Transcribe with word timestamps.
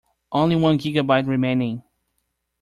Only 0.31 0.55
one 0.55 0.79
gigabyte 0.79 1.27
remaining. 1.27 1.83